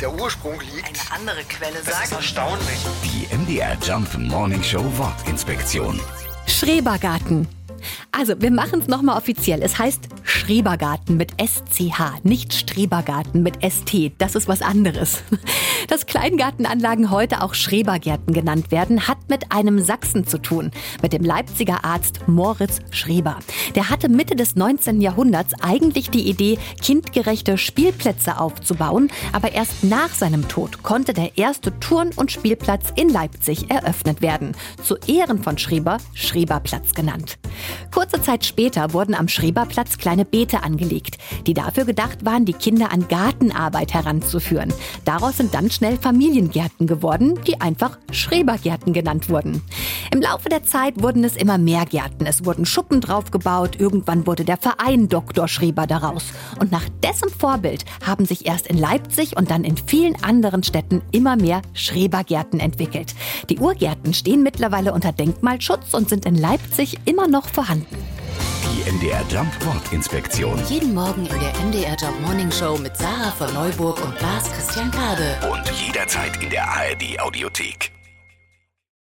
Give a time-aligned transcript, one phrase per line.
[0.00, 0.86] der Ursprung liegt.
[0.88, 2.12] Eine andere Quelle Das ist sagt.
[2.12, 2.78] erstaunlich.
[3.04, 6.00] Die MDR Jump Morning Show Wortinspektion.
[6.46, 7.48] Schrebergarten.
[8.12, 9.62] Also, wir machen es nochmal offiziell.
[9.62, 10.08] Es heißt
[10.46, 14.12] Schrebergarten mit SCH, nicht Strebergarten mit ST.
[14.18, 15.24] Das ist was anderes.
[15.88, 20.70] Dass Kleingartenanlagen heute auch Schrebergärten genannt werden, hat mit einem Sachsen zu tun,
[21.02, 23.40] mit dem Leipziger Arzt Moritz Schreber.
[23.74, 25.00] Der hatte Mitte des 19.
[25.00, 31.76] Jahrhunderts eigentlich die Idee, kindgerechte Spielplätze aufzubauen, aber erst nach seinem Tod konnte der erste
[31.80, 34.52] Turn- und Spielplatz in Leipzig eröffnet werden.
[34.80, 37.36] Zu Ehren von Schreber Schreberplatz genannt.
[37.90, 42.92] Kurze Zeit später wurden am Schreberplatz kleine Beete angelegt, die dafür gedacht waren, die Kinder
[42.92, 44.72] an Gartenarbeit heranzuführen.
[45.04, 49.62] Daraus sind dann schnell Familiengärten geworden, die einfach Schrebergärten genannt wurden.
[50.16, 52.24] Im Laufe der Zeit wurden es immer mehr Gärten.
[52.24, 53.78] Es wurden Schuppen draufgebaut.
[53.78, 55.46] Irgendwann wurde der Verein Dr.
[55.46, 56.32] Schreber daraus.
[56.58, 61.02] Und nach dessen Vorbild haben sich erst in Leipzig und dann in vielen anderen Städten
[61.12, 63.14] immer mehr Schrebergärten entwickelt.
[63.50, 67.98] Die Urgärten stehen mittlerweile unter Denkmalschutz und sind in Leipzig immer noch vorhanden.
[68.64, 70.58] Die MDR Jump Wortinspektion.
[70.70, 74.90] Jeden Morgen in der MDR Job Morning Show mit Sarah von Neuburg und Lars Christian
[74.90, 75.36] Kade.
[75.52, 77.95] Und jederzeit in der ARD Audiothek.